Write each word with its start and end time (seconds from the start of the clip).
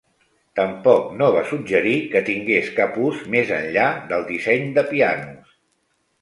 Tampoc 0.59 1.03
no 1.19 1.27
va 1.35 1.43
suggerir 1.49 1.93
que 2.13 2.21
tingués 2.29 2.71
cap 2.79 2.97
ús 3.09 3.21
més 3.35 3.53
enllà 3.59 3.85
del 4.13 4.27
disseny 4.33 4.67
de 4.79 4.87
pianos. 4.91 5.55